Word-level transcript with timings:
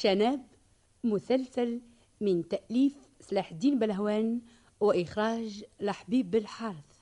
شناب 0.00 0.46
مسلسل 1.04 1.80
من 2.20 2.48
تأليف 2.48 2.94
سلاح 3.20 3.50
الدين 3.50 3.78
بلهوان 3.78 4.40
وإخراج 4.80 5.64
لحبيب 5.80 6.30
بالحارث 6.30 6.95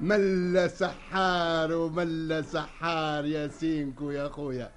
ملا 0.00 0.68
سحار 0.68 1.72
وملا 1.72 2.42
سحار 2.42 3.24
يا 3.24 3.48
سينكو 3.48 4.10
يا 4.10 4.28
خويا. 4.28 4.70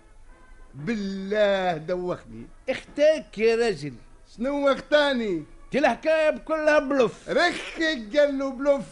بالله 0.75 1.77
دوخني. 1.77 2.47
أختك 2.69 3.37
يا 3.37 3.55
رجل 3.55 3.93
شنو 4.37 4.69
اختاني 4.69 5.43
دي 5.71 5.79
الحكاية 5.79 6.37
كلها 6.37 6.79
بلوف. 6.79 7.29
رخك 7.29 8.17
قال 8.17 8.39
له 8.39 8.51
بلوف. 8.51 8.85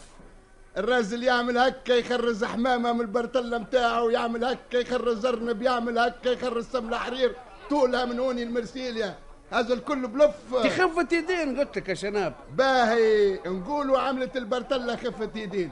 الراجل 0.76 1.22
يعمل 1.22 1.58
هكا 1.58 1.92
يخرز 1.92 2.44
حمامة 2.44 2.92
من 2.92 3.00
البرتله 3.00 3.58
متاعه 3.58 4.02
ويعمل 4.02 4.44
هكا 4.44 4.76
يخرز 4.76 5.26
ارنب 5.26 5.62
يعمل 5.62 5.98
هكا 5.98 6.28
يخرز 6.28 6.66
سمنه 6.66 6.96
حرير. 6.96 7.36
طولها 7.70 8.04
من 8.04 8.18
هوني 8.18 8.42
المرسيليا. 8.42 9.14
هذا 9.50 9.74
الكل 9.74 10.06
بلوف. 10.08 10.34
دي 10.62 10.70
خفة 10.70 11.08
يدين 11.12 11.60
قلت 11.60 11.76
لك 11.76 11.88
يا 11.88 11.94
شناب. 11.94 12.34
باهي 12.56 13.34
نقولوا 13.46 13.98
عملت 13.98 14.36
البرتله 14.36 14.96
خفة 14.96 15.30
يدين. 15.36 15.70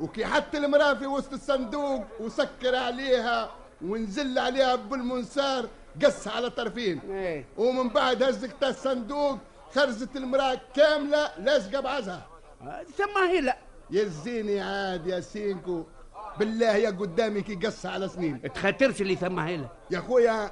وكي 0.00 0.26
حط 0.26 0.54
المراه 0.54 0.94
في 0.94 1.06
وسط 1.06 1.32
الصندوق 1.32 2.04
وسكر 2.20 2.76
عليها 2.76 3.50
ونزل 3.84 4.38
عليها 4.38 4.76
بالمنسار 4.76 5.68
قص 6.04 6.28
على 6.28 6.50
طرفين. 6.50 7.00
إيه. 7.10 7.44
ومن 7.56 7.88
بعد 7.88 8.22
هزك 8.22 8.52
تا 8.60 8.68
الصندوق 8.68 9.38
خرجت 9.74 10.16
المرأة 10.16 10.60
كاملة 10.74 11.30
لازقه 11.38 11.80
بعزها. 11.80 12.26
ثم 12.96 13.18
هي 13.28 13.40
لا. 13.40 13.56
يزيني 13.90 14.60
عاد 14.60 15.06
يا 15.06 15.20
سينكو 15.20 15.84
بالله 16.38 16.76
يا 16.76 16.90
قدامي 16.90 17.42
كي 17.42 17.54
قص 17.54 17.86
على 17.86 18.08
سنين. 18.08 18.52
تخاطرش 18.52 19.00
اللي 19.00 19.16
ثم 19.16 19.38
هي 19.38 19.56
لا. 19.56 19.68
يا 19.90 20.00
خويا 20.00 20.50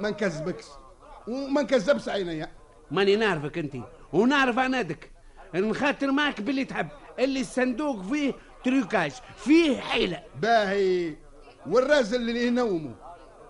ما 0.00 0.10
نكذبكش 0.10 0.64
وما 1.28 1.62
نكذبش 1.62 2.08
عينيا. 2.08 2.48
ماني 2.90 3.16
نعرفك 3.16 3.58
انت 3.58 3.76
ونعرف 4.12 4.58
عنادك 4.58 5.10
نخاطر 5.54 6.10
معك 6.12 6.40
باللي 6.40 6.64
تحب 6.64 6.88
اللي 7.18 7.40
الصندوق 7.40 8.02
فيه 8.02 8.34
تريكاج 8.64 9.12
فيه 9.36 9.80
حيلة. 9.80 10.22
باهي 10.42 11.14
والراجل 11.66 12.16
اللي 12.16 12.46
ينومه 12.46 12.94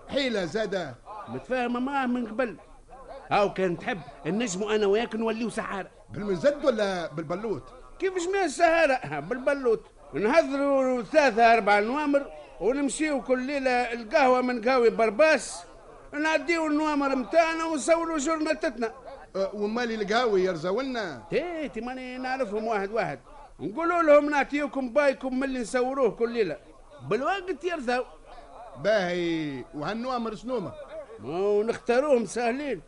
حيلة 0.09 0.45
زادة. 0.45 0.95
متفاهمة 1.27 1.79
معاه 1.79 2.05
من 2.05 2.27
قبل. 2.27 2.57
هاو 3.31 3.53
كان 3.53 3.77
تحب 3.77 3.99
النجمو 4.25 4.69
أنا 4.69 4.85
وياك 4.85 5.15
نوليو 5.15 5.49
سحارة. 5.49 5.89
بالمزد 6.09 6.65
ولا 6.65 7.13
بالبلوت؟ 7.13 7.63
كيفاش 7.99 8.27
ما 8.27 8.45
السهارة 8.45 9.19
بالبلوت. 9.19 9.85
نهضروا 10.13 11.01
ثلاثة 11.01 11.53
أربع 11.53 11.79
نوامر 11.79 12.31
ونمشيو 12.61 13.21
كل 13.21 13.39
ليلة 13.47 13.71
القهوة 13.71 14.41
من 14.41 14.69
قهوة 14.69 14.89
برباس. 14.89 15.63
نعديو 16.13 16.67
النوامر 16.67 17.15
متاعنا 17.15 17.65
ونصوروا 17.65 18.17
جورنالتنا 18.17 18.91
أه، 19.35 19.51
ومالي 19.53 19.95
القهاوي 19.95 20.43
يرزاولنا؟ 20.43 21.23
تيتي 21.29 21.81
ماني 21.81 22.17
نعرفهم 22.17 22.67
واحد 22.67 22.91
واحد. 22.91 23.19
نقولوا 23.59 24.01
لهم 24.01 24.29
نعطيكم 24.29 24.89
بايكم 24.89 25.39
من 25.39 25.43
اللي 25.43 25.61
نصوروه 25.61 26.11
كل 26.11 26.31
ليلة. 26.31 26.57
بالوقت 27.09 27.63
يرثوا. 27.63 28.03
باهي 28.83 29.63
وهالنوامر 29.73 30.35
شنوما 30.35 30.73
ونختاروهم 31.23 32.25
سهلين. 32.25 32.81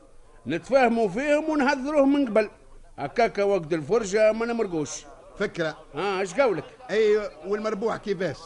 نتفاهموا 0.48 1.08
فيهم 1.08 1.50
ونهذروهم 1.50 2.14
من 2.14 2.28
قبل. 2.28 2.50
هكاكا 2.98 3.44
وقت 3.44 3.74
الفرجة 3.74 4.32
ما 4.32 4.46
نمرقوش. 4.46 5.06
فكرة. 5.40 5.78
ها 5.96 6.20
إيش 6.20 6.40
قولك؟ 6.40 6.66
أي 6.92 7.30
والمربوح 7.46 7.98
كيفاش؟ 7.98 8.38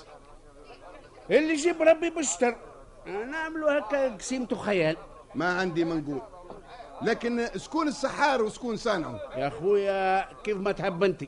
اللي 1.29 1.53
يجيب 1.53 1.81
ربي 1.81 2.09
بالشتر 2.09 2.55
نعملوا 3.05 3.79
هكا 3.79 4.15
قسيمته 4.15 4.55
خيال. 4.55 4.97
ما 5.35 5.59
عندي 5.59 5.85
ما 5.85 5.95
نقول. 5.95 6.21
لكن 7.01 7.47
شكون 7.57 7.87
السحار 7.87 8.43
وشكون 8.43 8.77
صانعه 8.77 9.19
يا 9.35 9.47
أخويا 9.47 10.27
كيف 10.43 10.57
ما 10.57 10.71
تحب 10.71 11.03
أنت. 11.03 11.23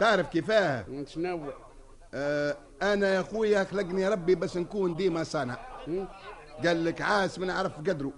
تعرف 0.00 0.28
كيفاه؟ 0.28 0.84
شنو 1.06 1.52
آه 2.14 2.56
أنا 2.82 3.14
يا 3.14 3.22
خويا 3.22 3.64
خلقني 3.64 4.08
ربي 4.08 4.34
بس 4.34 4.56
نكون 4.56 4.94
ديما 4.94 5.24
صانع. 5.24 5.56
قال 6.64 6.84
لك 6.84 7.02
عاس 7.02 7.38
من 7.38 7.50
عرف 7.50 7.78
قدره 7.78 8.12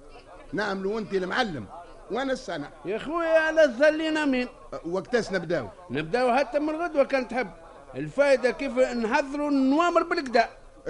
نعملوا 0.52 0.94
وانت 0.94 1.14
المعلم 1.14 1.66
وأنا 2.10 2.32
الصانع. 2.32 2.68
يا 2.84 2.96
أخويا 2.96 3.38
على 3.38 3.64
الذلينا 3.64 4.24
مين 4.24 4.48
أه، 4.74 4.80
وقتاش 4.86 5.32
نبداو؟ 5.32 5.68
نبداو 5.90 6.36
حتى 6.36 6.58
من 6.58 6.82
غدوة 6.82 7.04
كان 7.04 7.28
تحب. 7.28 7.50
الفايدة 7.94 8.50
كيف 8.50 8.78
نحضروا 8.78 9.50
النوامر 9.50 10.02
بالكدا 10.02 10.48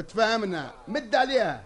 تفهمنا. 0.09 0.71
مد 0.89 1.15
عليها. 1.15 1.65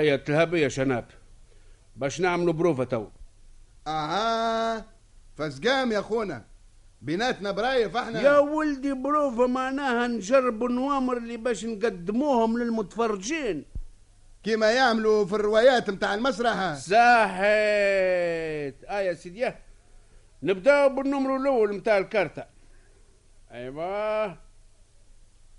آية 0.00 0.16
تلهب 0.16 0.54
يا 0.54 0.68
شناب. 0.68 1.04
باش 1.96 2.20
نعملوا 2.20 2.52
بروفة 2.52 2.84
تو. 2.84 3.06
آها 3.86 4.84
فسقام 5.36 5.92
يا 5.92 6.00
خونا. 6.00 6.44
بيناتنا 7.02 7.50
برايف 7.50 7.96
إحنا. 7.96 8.20
يا 8.20 8.38
ولدي 8.38 8.92
بروفة 8.92 9.46
معناها 9.46 10.06
نجربوا 10.06 10.68
النوامر 10.68 11.16
اللي 11.16 11.36
باش 11.36 11.64
نقدموهم 11.64 12.58
للمتفرجين. 12.58 13.64
كيما 14.42 14.72
يعملوا 14.72 15.24
في 15.24 15.32
الروايات 15.32 15.90
متاع 15.90 16.14
المسرح. 16.14 16.74
صحيت. 16.74 16.94
آه 18.84 19.00
يا 19.00 19.14
سيدي 19.14 19.52
نبداو 20.42 20.88
بالنمرو 20.88 21.36
الأول 21.36 21.76
متاع 21.76 21.98
الكارتة. 21.98 22.44
أيوة. 23.50 24.28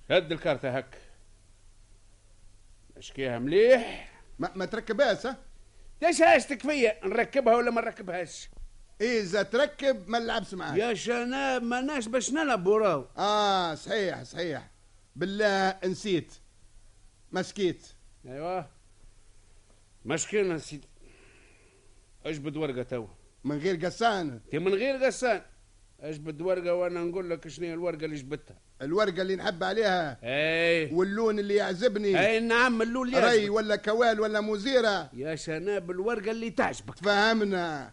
شد 0.10 0.31
الكارتة 0.31 0.77
هك 0.77 0.98
اشكيها 2.98 3.39
مليح. 3.39 4.11
ما, 4.42 4.52
ما 4.56 4.66
تركبهاش 4.66 5.26
ها؟ 5.26 5.38
ليش 6.02 6.22
هاشتك 6.22 6.62
فيا؟ 6.62 7.06
نركبها 7.06 7.56
ولا 7.56 7.72
ما 7.72 7.82
نركبهاش؟ 7.82 8.50
إذا 9.02 9.44
تركب 9.44 10.10
ما 10.10 10.20
نلعبش 10.20 10.54
معاك. 10.54 10.78
يا 10.78 10.94
شناب 10.94 11.64
ماناش 11.64 12.08
باش 12.08 12.32
نلعب 12.34 12.68
وراو. 12.68 13.08
آه 13.18 13.76
صحيح 13.76 14.24
صحيح. 14.24 14.72
بالله 15.16 15.80
نسيت. 15.86 16.34
مسكيت. 17.32 17.88
أيوه. 18.26 18.70
مشكلة 20.06 20.58
سيدي 20.58 20.88
أجبد 22.26 22.58
ورقة 22.58 22.84
تو 22.84 23.08
من 23.44 23.58
غير 23.58 23.86
قسان. 23.86 24.42
تي 24.52 24.60
من 24.60 24.74
غير 24.74 25.04
قسان. 25.06 25.42
اجبد 26.01 26.42
ورقة 26.42 26.74
وأنا 26.74 27.03
نقول 27.03 27.30
لك 27.30 27.48
شنو 27.48 27.65
هي 27.65 27.74
الورقة 27.74 28.06
اللي 28.06 28.15
جبتها 28.15 28.57
الورقة 28.81 29.21
اللي 29.21 29.36
نحب 29.36 29.63
عليها. 29.63 30.18
اي 30.24 30.94
واللون 30.94 31.39
اللي 31.39 31.56
يعجبني. 31.56 32.27
اي 32.27 32.39
نعم 32.39 32.81
اللون 32.81 33.07
اللي 33.07 33.19
ري 33.19 33.38
يعجبك. 33.38 33.56
ولا 33.56 33.75
كوال 33.75 34.19
ولا 34.19 34.42
مزيرة. 34.42 35.09
يا 35.13 35.36
شناب 35.36 35.92
الورقة 35.92 36.31
اللي 36.31 36.50
تعجبك. 36.50 36.95
تفهمنا 36.95 37.92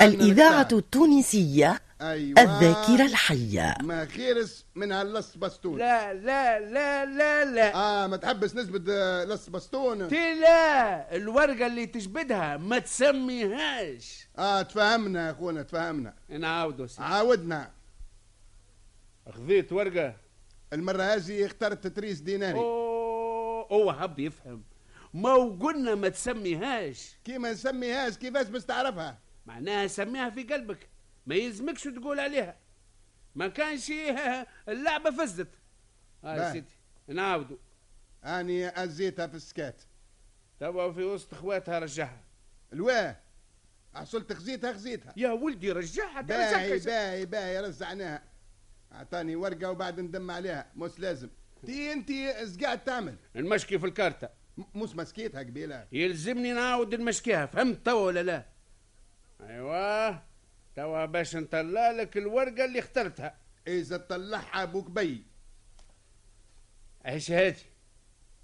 الإذاعة. 0.00 0.68
التونسية 0.72 1.80
أيوة. 2.00 2.40
الذاكرة 2.40 3.06
الحية. 3.06 3.74
ما 3.82 4.04
خيرس 4.06 4.66
من 4.74 4.92
ها 4.92 5.01
l'as 5.01 5.36
بستون. 5.36 5.78
لا 5.78 6.14
لا 6.14 6.60
لا 6.60 7.04
لا 7.04 7.44
لا. 7.44 7.74
آه 7.74 8.06
ما 8.06 8.16
تحبس 8.16 8.54
نسبة 8.56 8.92
آه، 8.94 9.24
l'as 9.24 9.48
بستون. 9.48 10.08
تي 10.08 10.34
لا 10.34 11.16
الورقة 11.16 11.66
اللي 11.66 11.86
تجبدها 11.86 12.56
ما 12.56 12.78
تسميهاش. 12.78 14.28
آه 14.38 14.62
تفهمنا 14.62 15.26
يا 15.26 15.30
أخونا 15.30 15.62
تفهمنا. 15.62 16.14
نعاودوا 16.28 16.86
عاودنا. 16.98 17.70
خذيت 19.34 19.72
ورقة؟ 19.72 20.16
المرة 20.72 21.02
هذه 21.02 21.46
اخترت 21.46 21.86
تريس 21.86 22.20
ديناري. 22.20 22.58
أوه 22.58 23.66
هو 23.72 23.92
حب 23.92 24.18
يفهم. 24.18 24.62
ما 25.14 25.34
قلنا 25.34 25.94
ما 25.94 26.08
تسميهاش. 26.08 27.16
كيما 27.24 27.52
نسميهاش 27.52 28.16
كيفاش 28.18 28.46
باش 28.46 28.64
تعرفها؟ 28.64 29.18
معناها 29.46 29.86
سميها 29.86 30.30
في 30.30 30.42
قلبك. 30.42 30.88
ما 31.26 31.34
يلزمكش 31.34 31.82
تقول 31.84 32.20
عليها. 32.20 32.56
ما 33.34 33.48
كانش 33.48 33.92
اللعبة 34.68 35.10
فزت. 35.10 35.48
هاي 36.24 36.38
باهي. 36.38 36.52
سيدي 36.52 36.72
نعاودوا 37.06 37.56
أني 38.24 38.84
أزيتها 38.84 39.26
في 39.26 39.34
السكات. 39.34 39.82
توا 40.60 40.92
في 40.92 41.02
وسط 41.02 41.34
اخواتها 41.34 41.78
رجعها. 41.78 42.20
الواه؟ 42.72 43.16
حصلت 43.94 44.32
خزيتها 44.32 44.72
خزيتها. 44.72 45.14
يا 45.16 45.30
ولدي 45.30 45.72
رجعها 45.72 46.20
باهي 46.20 46.78
باهي 46.78 47.26
باهي 47.26 47.60
رزعناها. 47.60 48.22
اعطاني 48.92 49.36
ورقة 49.36 49.70
وبعد 49.70 50.00
ندم 50.00 50.30
عليها 50.30 50.72
مش 50.76 51.00
لازم. 51.00 51.28
تي 51.66 51.92
انت 51.92 52.10
قاعد 52.62 52.84
تعمل 52.84 53.16
المشكي 53.36 53.78
في 53.78 53.86
الكارتة. 53.86 54.28
مش 54.74 54.96
مسكيتها 54.96 55.40
قبيلة. 55.40 55.86
يلزمني 55.92 56.52
نعاود 56.52 56.94
نمشكيها 56.94 57.46
فهمت 57.46 57.86
توا 57.86 58.06
ولا 58.06 58.22
لا؟ 58.22 58.46
أيوه. 59.40 60.22
توا 60.76 61.04
باش 61.04 61.36
نطلع 61.36 61.90
لك 61.90 62.16
الورقة 62.16 62.64
اللي 62.64 62.78
اخترتها. 62.78 63.38
إذا 63.68 63.96
طلعها 63.96 64.62
أبوك 64.62 64.90
بي. 64.90 65.22
إيش 67.06 67.30
هذه؟ 67.30 67.56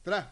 ترى 0.05 0.31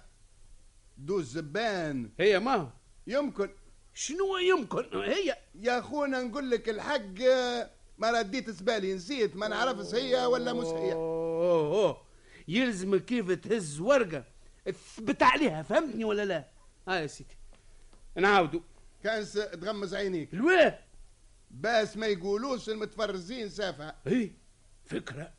دوز 0.99 1.31
زبان. 1.33 2.11
هي 2.21 2.39
ما 2.39 2.55
هو؟ 2.55 2.69
يمكن. 3.07 3.51
شنو 3.95 4.37
يمكن؟ 4.37 4.85
هي. 5.03 5.37
يا 5.55 5.79
أخونا 5.79 6.23
نقول 6.23 6.51
لك 6.51 6.69
الحق 6.69 7.21
آه، 7.31 7.71
ما 7.99 8.11
رديت 8.11 8.51
سبالي 8.51 8.95
نسيت 8.95 9.37
ما 9.37 9.49
نعرفش 9.49 9.95
هي 9.95 10.27
ولا 10.27 10.53
مش 10.53 10.67
هي. 10.67 10.93
أوه 10.93 11.85
أوه. 11.87 12.03
يلزمك 12.49 13.05
كيف 13.05 13.31
تهز 13.31 13.81
ورقة 13.81 14.25
تثبت 14.65 15.23
عليها 15.23 15.63
فهمتني 15.63 16.05
ولا 16.05 16.25
لا؟ 16.25 16.45
ها 16.89 16.95
يا 17.01 17.07
سيدي. 17.07 17.35
نعاودوا 18.17 18.61
كان 19.05 19.25
س- 19.25 19.33
تغمز 19.33 19.95
عينيك. 19.95 20.35
الواه! 20.35 20.79
بس 21.51 21.97
ما 21.97 22.07
يقولوش 22.07 22.69
المتفرزين 22.69 23.49
سافهة 23.49 23.95
إي 24.07 24.33
فكرة. 24.85 25.33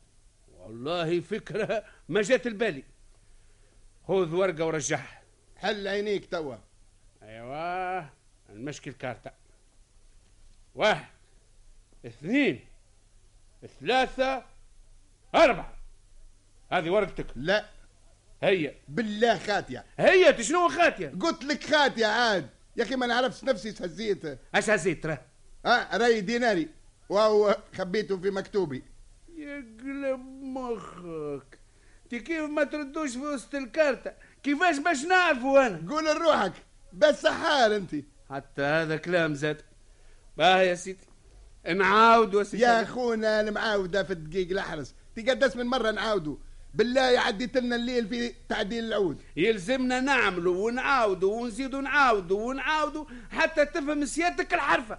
والله 0.58 1.20
فكرة. 1.20 1.84
ما 2.08 2.22
جات 2.22 2.46
البالي. 2.46 2.84
خذ 4.08 4.34
ورقة 4.34 4.66
ورجعها. 4.66 5.22
حل 5.56 5.88
عينيك 5.88 6.26
توا. 6.26 6.56
أيوه 7.22 8.10
المشكل 8.48 8.90
الكارتة. 8.90 9.30
واحد 10.74 11.12
اثنين 12.06 12.60
ثلاثة 13.80 14.44
أربعة. 15.34 15.76
هذه 16.72 16.90
ورقتك. 16.90 17.26
لا. 17.36 17.68
هي. 18.42 18.74
بالله 18.88 19.38
خاتية. 19.38 19.84
هي 19.98 20.42
شنو 20.42 20.68
خاتية؟ 20.68 21.12
قلت 21.20 21.44
لك 21.44 21.64
خاتية 21.64 22.06
عاد. 22.06 22.50
يا 22.76 22.82
أخي 22.82 22.96
ما 22.96 23.06
نعرفش 23.06 23.44
نفسي 23.44 23.70
هزيت 23.70 24.38
أش 24.54 24.70
هزيت؟ 24.70 25.02
ترى 25.02 25.18
ها 25.66 25.96
راي 25.96 26.20
ديناري. 26.20 26.68
وهو 27.08 27.56
خبيته 27.78 28.16
في 28.16 28.30
مكتوبي. 28.30 28.82
يقلب 29.36 30.20
مخك. 30.42 31.58
انت 32.04 32.22
كيف 32.22 32.42
ما 32.42 32.64
تردوش 32.64 33.12
في 33.12 33.18
وسط 33.18 33.54
الكارتة؟ 33.54 34.12
كيفاش 34.42 34.78
باش 34.78 35.04
نعرفوا 35.04 35.66
أنا؟ 35.66 35.90
قول 35.90 36.04
لروحك. 36.04 36.52
بس 36.92 37.22
سحار 37.22 37.76
انت. 37.76 37.94
حتى 38.30 38.62
هذا 38.62 38.96
كلام 38.96 39.34
زاد. 39.34 39.62
باه 40.36 40.62
يا 40.62 40.74
سيدي. 40.74 41.06
نعاود 41.74 42.34
يا 42.34 42.42
سيدي. 42.42 42.62
يا 42.62 42.82
أخونا 42.82 43.40
المعاودة 43.40 44.02
في 44.02 44.12
الدقيق 44.12 44.50
الاحرس 44.50 44.94
تقدس 45.16 45.56
من 45.56 45.66
مرة 45.66 45.90
نعاودوا 45.90 46.36
بالله 46.74 47.00
عديت 47.00 47.56
لنا 47.56 47.76
الليل 47.76 48.08
في 48.08 48.32
تعديل 48.48 48.84
العود. 48.84 49.22
يلزمنا 49.36 50.00
نعملوا 50.00 50.66
ونعاودوا 50.66 51.40
ونزيدوا 51.40 51.80
نعاودوا 51.80 52.48
ونعاودوا 52.48 53.04
حتى 53.30 53.64
تفهم 53.64 54.04
سيادتك 54.04 54.54
الحرفة. 54.54 54.98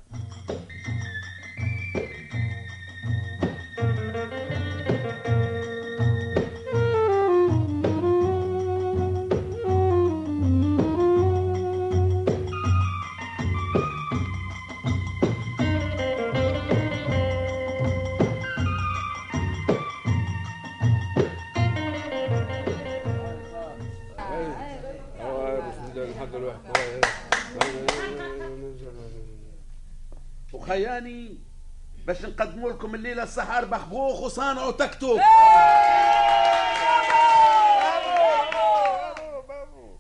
نقدموا 32.94 32.96
لكم 32.96 32.96
الليلة 32.96 33.24
السحر 33.24 33.66
بخبوخ 33.66 34.20
وصانع 34.22 34.64
وتكتوك 34.66 35.20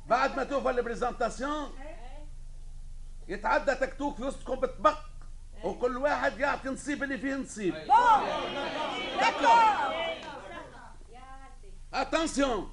بعد 0.07 0.35
ما 0.37 0.43
توفى 0.43 0.69
ال 0.69 0.77
présentation 0.77 1.71
يتعدى 3.27 3.75
تكتوك 3.75 4.15
في 4.17 4.23
وسطكم 4.23 4.55
بالطبق 4.55 4.97
وكل 5.63 5.97
واحد 5.97 6.39
يعطي 6.39 6.69
نصيب 6.69 7.03
اللي 7.03 7.17
فيه 7.17 7.35
نصيب. 7.35 7.75
attention 11.93 12.69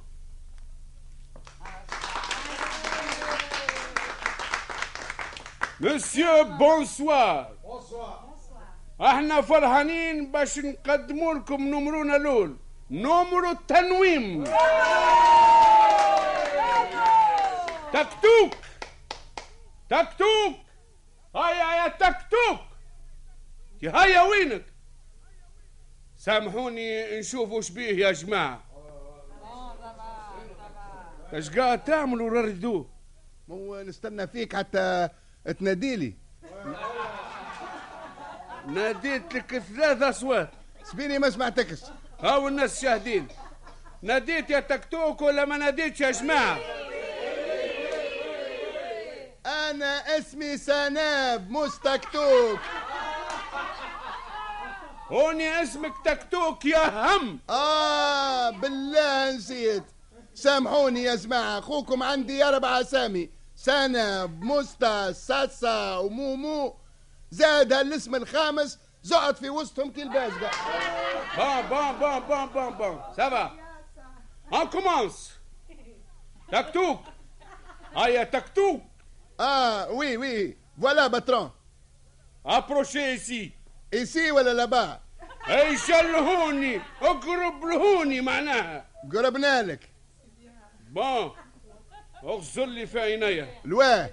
messieurs 5.80 6.44
bonsoir 6.58 7.52
إحنا 9.00 9.40
فرحانين 9.40 10.32
باش 10.32 10.58
نقدموا 10.58 11.34
لكم 11.34 11.60
نمرونا 11.68 12.16
الأول. 12.16 12.56
نمرو 12.90 13.50
التنويم. 13.50 14.44
تكتوك. 17.92 18.54
تكتوك. 19.90 20.56
هيا 21.36 21.74
يا 21.84 21.88
تكتوك. 21.88 22.60
يا 23.82 23.90
هيا 24.04 24.22
وينك؟ 24.22 24.64
سامحوني 26.16 27.18
نشوف 27.18 27.50
وش 27.50 27.70
بيه 27.70 28.06
يا 28.06 28.12
جماعة. 28.12 28.64
اش 31.32 31.58
قاعد 31.58 31.84
تعملوا 31.84 32.42
ردوه 32.42 32.90
مو 33.48 33.82
نستنى 33.82 34.26
فيك 34.26 34.56
حتى 34.56 35.08
تناديلي 35.58 36.14
ناديت 38.66 39.34
لك 39.34 39.62
ثلاث 39.76 40.02
أصوات. 40.02 40.50
سبيني 40.84 41.18
ما 41.18 41.30
سمعتكش. 41.30 41.78
هاو 42.20 42.48
الناس 42.48 42.82
شاهدين. 42.82 43.28
ناديت 44.02 44.50
يا 44.50 44.60
تكتوك 44.60 45.22
ولا 45.22 45.44
ما 45.44 45.56
ناديتش 45.56 46.00
يا 46.00 46.10
جماعة؟ 46.10 46.58
أنا 49.46 50.18
اسمي 50.18 50.56
سناب 50.56 51.50
مستكتوك 51.50 52.58
هوني 55.10 55.62
اسمك 55.62 55.92
تكتوك 56.04 56.64
يا 56.64 57.16
هم. 57.16 57.38
آه 57.50 58.50
بالله 58.50 59.32
نسيت. 59.32 59.84
سامحوني 60.34 61.02
يا 61.02 61.14
جماعة 61.14 61.58
أخوكم 61.58 62.02
عندي 62.02 62.44
أربع 62.44 62.80
اسامي 62.80 63.30
سنب 63.56 64.44
مستا 64.44 65.12
ساسا 65.12 65.96
ومومو. 65.96 66.79
زاد 67.30 67.72
الاسم 67.72 68.14
الخامس 68.14 68.78
زعت 69.02 69.38
في 69.38 69.50
وسطهم 69.50 69.92
كالبازقة 69.92 70.50
bon 71.36 71.92
bon 71.98 72.20
bon 72.20 72.46
bon 72.46 72.46
bon 72.46 72.70
bon 72.78 73.02
ça 73.16 73.33
va 73.33 73.50
on 74.52 74.68
commence 74.68 75.32
تكتوك. 76.52 77.00
هيا 77.96 78.24
تكتوك. 78.24 78.82
آه 79.40 79.90
oui 79.90 80.16
oui. 80.16 80.56
voilà 80.80 81.06
patron. 81.06 81.50
approchez 82.46 83.06
ici. 83.06 83.52
ici 83.94 84.30
ولا 84.30 84.54
là-bas 84.54 85.00
اي 85.48 85.76
شلهوني 85.78 86.80
اقرب 87.02 87.64
لهوني 87.64 88.20
معناها. 88.20 88.86
قربنا 89.12 89.62
لك. 89.62 89.90
بون 90.90 91.30
اغسل 92.24 92.68
لي 92.68 92.86
في 92.86 93.00
عينيا. 93.00 93.60
الواه. 93.64 94.10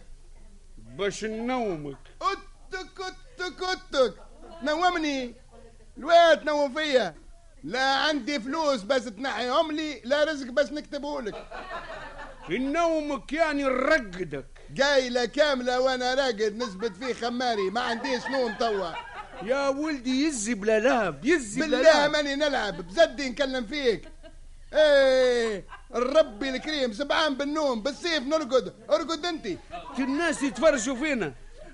باش 0.77 1.23
نومك 1.23 1.97
ات 2.79 2.85
كت 2.97 3.43
كت 3.59 4.15
نومني. 4.63 5.35
الواد 5.97 6.43
نوم 6.43 6.73
فيا. 6.73 7.15
لا 7.63 7.95
عندي 7.95 8.39
فلوس 8.39 8.81
بس 8.81 9.05
تنحيهم 9.05 9.71
لي 9.71 10.01
لا 10.03 10.23
رزق 10.23 10.47
بس 10.47 10.71
نكتبه 10.71 11.21
لك. 11.21 11.47
النوم 12.49 13.23
يعني 13.31 13.63
نرقدك 13.63 14.45
قايلة 14.81 15.25
كاملة 15.25 15.79
وأنا 15.79 16.13
راقد 16.13 16.55
نثبت 16.57 16.95
فيه 16.95 17.13
خماري. 17.13 17.69
ما 17.69 17.81
عنديش 17.81 18.27
نوم 18.27 18.53
توا. 18.53 18.91
يا 19.43 19.67
ولدي 19.67 20.25
يزي 20.25 20.53
بلا 20.53 20.79
لهب 20.79 21.25
يزي 21.25 21.61
بلا 21.61 21.77
بالله 21.77 22.07
ماني 22.07 22.35
نلعب 22.35 22.87
بزدي 22.87 23.29
نكلم 23.29 23.65
فيك. 23.65 24.09
إيه 24.73 25.65
الربي 25.95 26.49
الكريم 26.49 26.93
سبعان 26.93 27.35
بالنوم 27.35 27.81
بالسيف 27.81 28.23
نرقد. 28.23 28.73
ارقد 28.89 29.25
انت 29.25 29.47
الناس 29.99 30.43
يتفرجوا 30.43 30.95
فينا. 30.95 31.33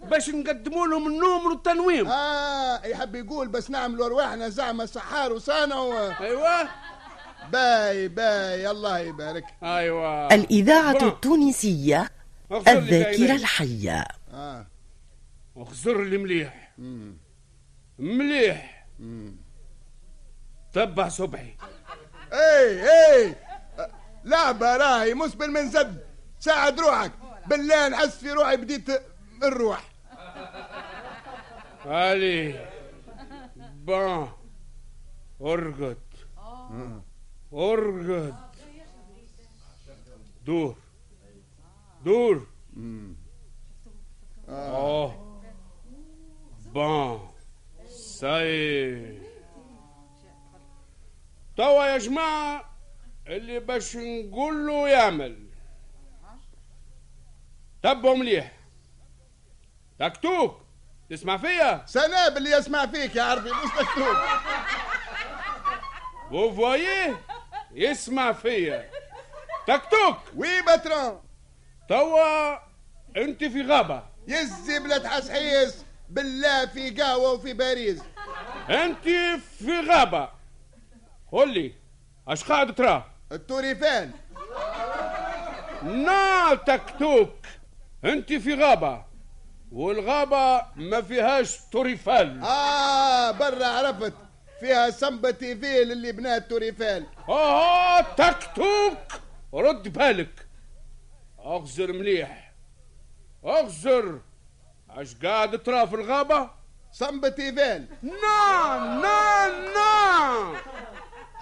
باش 0.09 0.29
نقدموا 0.29 0.87
لهم 0.87 1.07
النوم 1.07 1.45
والتنويم. 1.45 2.07
آه 2.07 2.85
يحب 2.85 3.15
يقول 3.15 3.47
بس 3.47 3.69
نعملوا 3.69 4.05
ارواحنا 4.05 4.49
زعمة 4.49 4.85
سحار 4.85 5.33
وصانع 5.33 5.75
و... 5.75 5.93
أيوه. 6.21 6.69
باي 7.51 8.07
باي 8.07 8.71
الله 8.71 8.99
يبارك. 8.99 9.45
أيوه. 9.63 10.33
الإذاعة 10.33 10.93
برا. 10.93 11.09
الذاكرة 12.51 13.03
بعينيك. 13.03 13.31
الحية. 13.31 14.05
آه. 14.33 14.65
اغزر 15.57 16.03
لي 16.03 16.17
مليح. 16.17 16.73
مم. 16.77 17.17
مليح. 17.99 18.87
مم. 18.99 19.35
تبع 20.73 21.09
صبحي. 21.09 21.55
إي 22.33 22.83
إي. 22.89 23.35
لعبة 24.25 24.77
راهي 24.77 25.13
مش 25.13 25.35
بالمنزد 25.35 25.97
ساعد 26.39 26.79
روحك. 26.79 27.11
بالله 27.47 27.87
نحس 27.87 28.17
في 28.17 28.31
روحي 28.31 28.57
بديت 28.57 28.87
الروح. 29.43 29.92
علي 31.85 32.67
با 33.85 34.29
أرقد. 35.41 35.97
أرقد. 37.53 38.35
دور. 40.45 40.75
دور. 42.05 42.47
آه. 44.49 45.39
بون 46.73 47.29
ساي 47.87 49.19
توا 51.57 51.85
يا 51.85 51.97
جماعة 51.97 52.77
اللي 53.27 53.59
باش 53.59 53.95
نقول 53.95 54.67
له 54.67 54.89
يعمل. 54.89 55.47
تبوا 57.83 58.15
مليح. 58.15 58.51
تكتوك 59.99 60.62
تسمع 61.13 61.37
فيا؟ 61.37 61.83
سناب 61.85 62.37
اللي 62.37 62.51
يسمع 62.51 62.85
فيك 62.85 63.15
يا 63.15 63.23
عربي 63.23 63.51
مش 63.51 63.69
مكتوب. 63.79 64.17
Voyez 66.57 67.15
يسمع 67.71 68.31
فيا. 68.31 68.89
تكتوك 69.67 70.17
وي 70.35 70.61
باترون 70.61 71.21
توا 71.89 72.57
انت 73.17 73.43
في 73.43 73.61
غابة. 73.61 74.03
يزي 74.27 74.79
بلا 74.79 74.97
تحسحيس 74.97 75.85
بالله 76.09 76.65
في 76.65 76.89
قهوة 76.89 77.31
وفي 77.31 77.53
باريس. 77.53 78.01
انت 78.69 79.07
في 79.59 79.79
غابة. 79.89 80.29
قول 81.31 81.53
لي 81.53 81.73
اش 82.27 82.43
قاعد 82.43 82.75
ترى؟ 82.75 83.05
التوريفان 83.31 84.11
نا 85.83 86.53
تكتوك 86.53 87.35
انت 88.05 88.33
في 88.33 88.53
غابة. 88.53 89.12
والغابة 89.73 90.65
ما 90.75 91.01
فيهاش 91.01 91.57
توريفال. 91.71 92.43
آه 92.43 93.31
برا 93.31 93.65
عرفت. 93.65 94.13
فيها 94.59 94.89
سمبتي 94.89 95.55
فيل 95.55 95.91
اللي 95.91 96.11
بناه 96.11 96.37
ال 96.37 96.43
tour 96.43 96.68
Eiffel 96.68 97.05
آه 97.29 98.01
تكتوك 98.01 98.97
رد 99.53 99.93
بالك. 99.93 100.47
اغزر 101.45 101.93
مليح. 101.93 102.53
اغزر 103.45 104.19
اش 104.89 105.15
قاعد 105.15 105.63
ترى 105.63 105.87
في 105.87 105.95
الغابة؟ 105.95 106.49
c'est 106.91 107.16
un 107.16 107.26
petit 107.26 107.51
Eiffel 107.53 107.85
non 108.03 108.77
non 109.01 109.47
non. 109.73 110.61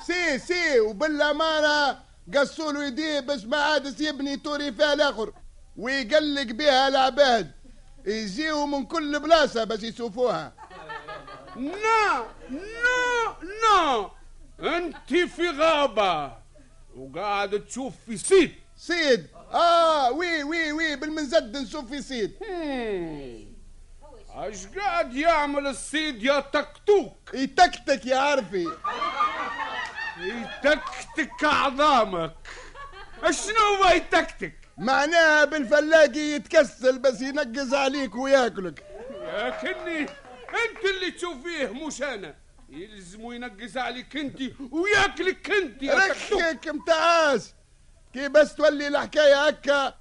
si 0.05 0.39
si 0.39 0.79
وبالأمانة 0.79 1.99
قصوا 2.35 2.71
له 2.71 2.85
يديه 2.85 3.19
باش 3.19 3.45
ما 3.45 3.57
عاد 3.57 4.01
يبني 4.01 4.37
tour 4.37 4.63
Eiffel 4.63 5.01
آخر. 5.01 5.33
ويقلق 5.77 6.51
بها 6.51 6.87
العباد. 6.87 7.51
يجيو 8.05 8.65
من 8.65 8.85
كل 8.85 9.19
بلاصة 9.19 9.63
باش 9.63 9.83
يشوفوها. 9.83 10.53
non 11.55 12.25
non 12.49 13.35
non. 13.63 14.11
انت 14.59 15.13
في 15.13 15.49
غابة 15.49 16.33
وقاعد 16.95 17.59
تشوف 17.65 17.93
في 18.05 18.17
سيد. 18.17 18.55
سيد. 18.77 19.27
آه 19.53 20.11
oui 20.11 20.43
oui 20.43 20.71
oui 20.71 20.95
بالمنزد 20.95 21.57
نشوف 21.57 21.85
في 21.89 22.01
سيد. 22.01 22.35
هم. 22.41 23.51
اش 24.29 24.67
قاعد 24.67 25.13
يعمل 25.13 25.67
السيد 25.67 26.23
يا 26.23 26.39
تكتوك؟ 26.39 27.31
يتكتك 27.33 28.05
يا 28.05 28.17
عرفي. 28.17 28.67
يتكتك 30.19 31.43
عظامك. 31.43 32.35
شنو 33.29 33.83
هو 33.83 33.89
يتكتك؟ 33.89 34.60
معناها 34.77 35.45
بالفلاقي 35.45 36.19
يتكسل 36.19 36.99
بس 36.99 37.21
ينقز 37.21 37.73
عليك 37.73 38.15
وياكلك. 38.15 38.85
لكني 39.11 39.99
انت 40.01 40.85
اللي 40.95 41.11
تشوفيه 41.11 41.67
مش 41.67 42.03
أنا. 42.03 42.35
يلزم 42.69 43.31
ينقز 43.31 43.77
عليك 43.77 44.17
انت 44.17 44.41
وياكلك 44.71 45.51
انت. 45.51 45.83
يا 45.83 45.95
ركك 45.95 46.67
متعاس 46.67 47.53
كي 48.13 48.27
بس 48.27 48.55
تولي 48.55 48.87
الحكاية 48.87 49.47
هكا. 49.47 49.93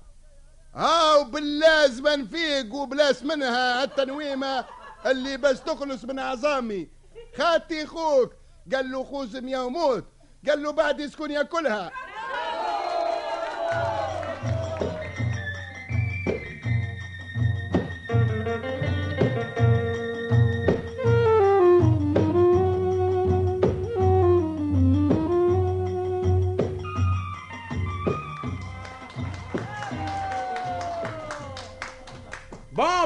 هاو 0.74 1.24
باللازم 1.24 2.08
نفيق 2.08 2.74
وبلاس 2.74 3.22
منها 3.22 3.84
التنويمة. 3.84 4.64
اللي 5.06 5.36
بس 5.36 5.60
تخلص 5.60 6.04
من 6.04 6.18
عظامي. 6.18 6.88
خاتي 7.38 7.86
خوك. 7.86 8.32
قال 8.74 8.90
له 8.90 9.04
خوزم 9.04 9.48
يموت 9.48 10.04
قال 10.48 10.62
له 10.62 10.72
بعد 10.72 11.00
يسكن 11.00 11.30
ياكلها. 11.30 11.90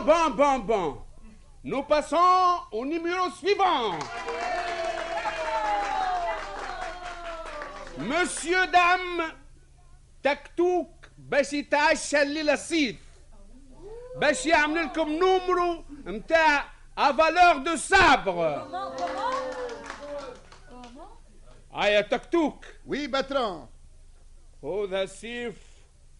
Bon, 0.04 0.30
bon, 0.30 0.30
bon, 0.30 0.58
bon. 0.58 0.98
Nous 1.64 1.82
passons 1.82 2.60
au 2.72 2.84
numéro 2.84 3.30
suivant. 3.30 3.98
Monsieur, 7.98 8.66
dame, 8.66 9.32
تكتوك 10.22 11.06
باش 11.18 11.52
يتعشى 11.52 12.22
الليلة 12.22 12.52
الصيف 12.52 12.96
باش 14.16 14.46
يعمل 14.46 14.82
لكم 14.84 15.08
نمرو 15.08 15.84
متاع 16.06 16.64
avaleur 16.98 17.56
de 17.58 17.76
sabre 17.76 18.68
هيا 21.74 22.00
تكتوك 22.00 22.64
oui 22.86 23.06
patron 23.06 23.68
خذ 24.62 24.92
السيف 24.94 25.54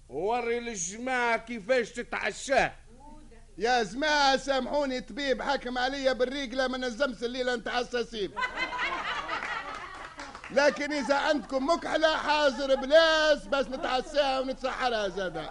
ووري 0.08 0.60
للجماعة 0.60 1.36
كيفاش 1.36 1.90
تتعشاه 1.92 2.72
يا 3.58 3.82
جماعة 3.82 4.36
سامحوني 4.36 5.00
طبيب 5.00 5.42
حكم 5.42 5.78
عليا 5.78 6.12
بالريقلة 6.12 6.68
ما 6.68 6.78
نزمش 6.78 7.22
الليلة 7.22 7.56
نتعسى 7.56 8.04
سيف 8.04 8.30
لكن 10.50 10.92
إذا 10.92 11.14
عندكم 11.14 11.70
مكحلة 11.70 12.16
حاضر 12.16 12.74
بلاس 12.74 13.46
بس 13.46 13.66
نتعساها 13.66 14.40
ونتسحرها 14.40 15.08
زادا 15.08 15.50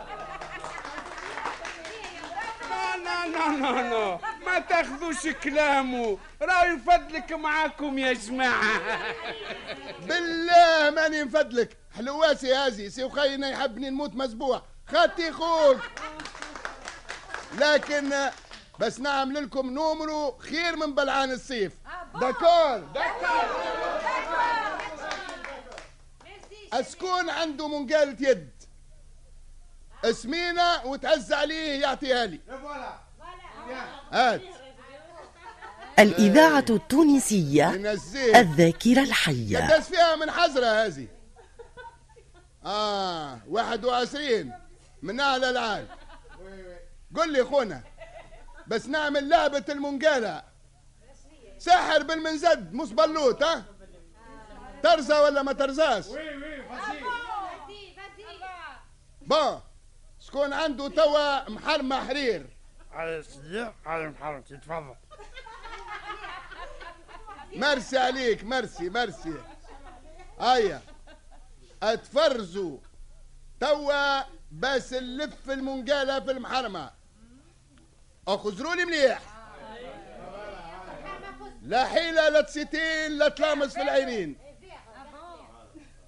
لا 2.69 3.27
لا 3.27 3.47
لا 3.57 3.89
لا 3.89 4.19
ما 4.45 4.59
تاخذوش 4.59 5.27
كلامه. 5.27 6.17
راه 6.41 6.65
يفضلك 6.65 7.31
معاكم 7.31 7.97
يا 7.97 8.13
جماعة. 8.13 8.79
بالله 10.01 10.89
ماني 10.89 11.23
نفدلك 11.23 11.77
حلواسي 11.97 12.53
هازي 12.53 12.89
سي 12.89 13.03
وخينا 13.03 13.49
يحبني 13.49 13.89
نموت 13.89 14.15
مسبوع 14.15 14.61
خاتي 14.87 15.31
خوك. 15.31 15.77
لكن 17.57 18.13
بس 18.79 18.99
نعمل 18.99 19.43
لكم 19.43 19.69
نومرو 19.69 20.37
خير 20.37 20.75
من 20.75 20.95
بلعان 20.95 21.31
الصيف 21.31 21.73
داكور 22.21 22.83
أسكون 26.73 27.29
عنده 27.29 27.67
منقالة 27.67 28.29
يد. 28.29 28.49
اسمينا 30.05 30.83
وتعز 30.83 31.33
عليه 31.33 31.81
يعطيها 31.81 32.25
لي. 32.25 32.39
هات. 34.11 34.41
الإذاعة 35.99 36.65
التونسية 36.69 37.69
الذاكرة 38.35 39.01
الحية. 39.01 39.57
قداش 39.57 39.83
فيها 39.83 40.15
من 40.15 40.31
حزرة 40.31 40.65
هذه. 40.65 41.07
آه 42.65 43.39
واحد 43.49 43.85
وعشرين. 43.85 44.53
من 45.01 45.19
أعلى 45.19 45.49
العال 45.49 45.87
قل 47.15 47.33
لي 47.33 47.43
خونا 47.43 47.83
بس 48.67 48.87
نعمل 48.87 49.29
لعبة 49.29 49.65
المنقالة 49.69 50.43
ساحر 51.57 52.03
بالمنزد 52.03 52.73
مش 52.73 52.93
بلوت 52.93 53.43
ها؟ 53.43 53.65
ترزى 54.83 55.13
ولا 55.13 55.41
ما 55.43 55.53
ترزاش؟ 55.53 56.05
با 59.21 59.61
شكون 60.19 60.53
عنده 60.53 60.87
توا 60.89 61.49
محرمة 61.49 62.07
حرير 62.07 62.47
على 62.91 63.19
الصديق 63.19 63.73
على 63.85 64.05
المحرم 64.05 64.41
تفضل. 64.41 64.95
مرسي 67.55 67.97
عليك 67.97 68.43
مرسي 68.43 68.89
مرسي. 68.89 69.33
هيا 70.39 70.81
اتفرزوا. 71.83 72.77
توا 73.59 74.21
بس 74.51 74.93
نلف 74.93 75.49
المنقالة 75.49 76.19
في 76.19 76.31
المحرمة. 76.31 76.91
اخزروا 78.27 78.75
لي 78.75 78.85
مليح. 78.85 79.19
لا 81.61 81.85
حيلة 81.85 82.29
لا 82.29 82.41
تسيتين 82.41 83.11
لا 83.11 83.29
تلامس 83.29 83.73
في 83.73 83.81
العينين. 83.81 84.37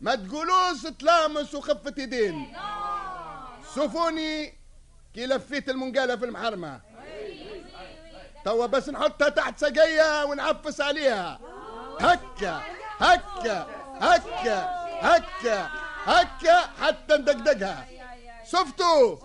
ما 0.01 0.15
تقولوش 0.15 0.81
تلامس 0.99 1.55
وخفة 1.55 1.93
يدين. 1.97 2.57
شوفوني 3.75 4.53
كي 5.13 5.25
لفيت 5.25 5.69
المنقالة 5.69 6.15
في 6.15 6.25
المحرمة. 6.25 6.81
توا 8.45 8.65
بس 8.65 8.89
نحطها 8.89 9.29
تحت 9.29 9.59
سقية 9.59 10.25
ونعفس 10.25 10.81
عليها. 10.81 11.39
هكا 11.99 12.61
هكا 12.97 13.67
هكا 13.99 14.59
هكا 15.01 15.69
هكا 16.05 16.59
حتى 16.81 17.17
ندقدقها. 17.17 17.87
شفتوا؟ 18.51 19.17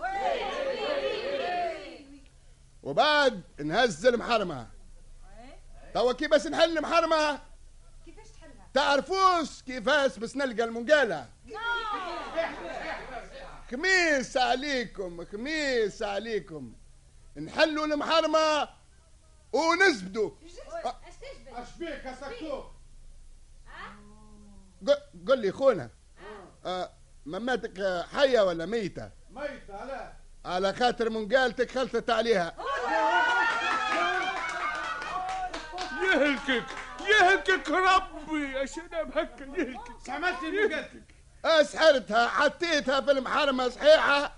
وبعد 2.83 3.41
نهز 3.59 4.05
المحرمة 4.05 4.67
توا 5.93 6.13
كي 6.13 6.27
بس 6.27 6.47
نحل 6.47 6.77
المحرمة 6.77 7.39
تعرفوش 8.73 9.61
كيفاش 9.61 10.17
بس 10.19 10.35
نلقى 10.37 10.63
المنقالة 10.63 11.29
خميس 13.71 14.37
عليكم 14.37 15.25
خميس 15.25 16.03
عليكم. 16.03 16.73
نحلوا 17.37 17.85
المحرمة 17.85 18.69
ونزبدوا. 19.53 20.31
اش 21.57 21.77
بيك 21.79 22.05
يا 22.05 22.13
سكتوك 22.21 22.65
ق- 24.87 25.27
قل 25.27 25.39
لي 25.39 25.51
خونا 25.51 25.89
آه 26.65 26.91
مماتك 27.25 27.79
آه، 27.79 28.03
حية 28.03 28.41
ولا 28.41 28.65
ميتة؟ 28.65 29.11
ميت 29.29 29.69
علاه 29.69 30.13
على 30.45 30.73
خاطر 30.73 31.09
منقالتك 31.09 31.71
خلطت 31.71 32.09
عليها 32.09 32.53
يهلكك 36.03 36.65
يهلكك 37.09 37.69
ربي. 37.69 38.51
يا 38.51 38.65
شنب 38.65 39.17
هكا 39.17 39.43
يهلكك. 39.43 40.43
اللي 40.43 40.63
قلتك 40.63 41.03
اسحرتها 41.45 42.27
حطيتها 42.27 43.01
في 43.01 43.11
المحرمة 43.11 43.69
صحيحة. 43.69 44.31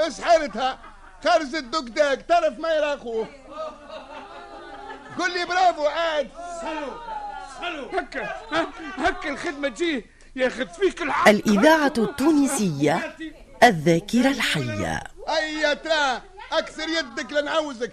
اسحرتها. 0.00 0.78
خرج 1.24 1.54
الدقداق 1.54 2.14
طرف 2.14 2.58
ما 2.58 2.74
يرى 2.74 2.94
اخوه 2.94 3.28
قل 5.18 5.32
لي 5.32 5.44
برافو 5.44 5.86
عاد. 5.86 6.28
سلو 6.60 6.92
سلو. 7.60 7.98
هكا 7.98 8.36
هكا 8.98 9.28
الخدمة 9.28 9.68
تجيه 9.68 10.04
ياخذ 10.36 10.68
فيك 10.68 11.02
الحق. 11.02 11.28
الإذاعة 11.28 11.92
التونسية. 11.98 13.16
الذاكرة 13.62 14.28
الحية. 14.28 15.02
اي 15.28 15.74
ترى 15.74 16.22
أكسر 16.52 16.88
يدك 16.88 17.32
لنعوزك. 17.32 17.92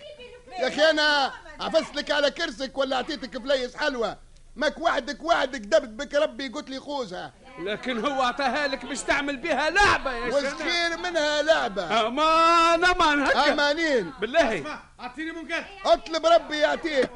يا 0.59 0.67
أخي 0.67 0.89
أنا 0.89 1.33
عفست 1.59 1.95
لك 1.95 2.11
على 2.11 2.31
كرسك 2.31 2.77
ولا 2.77 2.95
أعطيتك 2.95 3.37
فليس 3.37 3.75
حلوة 3.75 4.17
ماك 4.55 4.77
وحدك 4.79 5.23
وحدك 5.23 5.59
دبت 5.59 5.89
بك 5.89 6.13
ربي 6.13 6.47
قلت 6.47 6.69
لي 6.69 6.79
خوزها. 6.79 7.33
لكن 7.59 8.05
هو 8.05 8.23
أعطاها 8.23 8.67
لك 8.67 8.85
باش 8.85 9.01
تعمل 9.01 9.37
بها 9.37 9.69
لعبة 9.69 10.11
يا 10.13 10.31
شنب 10.31 10.59
خير 10.59 10.97
منها 10.97 11.41
لعبة. 11.41 12.07
أمان 12.07 12.85
أمان 12.85 13.23
هكا. 13.23 13.53
أمانين. 13.53 14.13
بالله. 14.21 14.79
أعطيني 14.99 15.31
منقال 15.31 15.65
أطلب 15.85 16.25
ربي 16.25 16.57
يعطيك. 16.57 17.09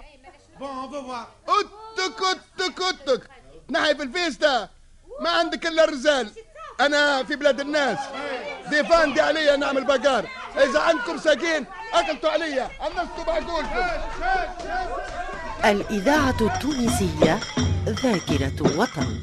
بون 0.59 0.87
بون 0.87 1.15
أتك 1.47 2.21
أتك 2.59 2.81
أتك. 2.81 3.29
نحي 3.69 3.95
في 3.95 4.03
الفيستا. 4.03 4.69
ما 5.19 5.29
عندك 5.29 5.67
إلا 5.67 5.83
الرجال 5.83 6.31
أنا 6.85 7.23
في 7.23 7.35
بلاد 7.35 7.59
الناس. 7.59 7.97
ديفاندي 8.69 9.21
عليا 9.21 9.55
نعمل 9.55 9.83
بقار 9.83 10.27
إذا 10.55 10.79
عندكم 10.79 11.17
ساكين 11.17 11.65
اكلتوا 11.93 12.29
عليا. 12.29 12.69
انستوا 12.87 13.23
بعقولكم 13.27 13.77
الإذاعة 15.65 16.41
التونسية 16.41 17.39
ذاكرة 17.85 18.79
وطن. 18.79 19.19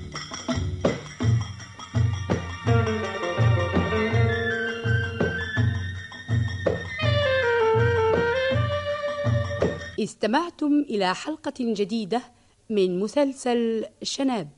استمعتم 10.01 10.85
إلى 10.91 11.15
حلقة 11.15 11.55
جديدة 11.61 12.23
من 12.71 13.01
مسلسل 13.01 13.85
شناب. 14.03 14.49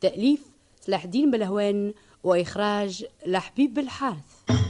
تأليف 0.00 0.40
سلاح 0.80 1.04
الدين 1.04 1.30
بلهوان 1.30 1.94
وإخراج 2.24 3.04
لحبيب 3.26 3.78
الحارث. 3.78 4.69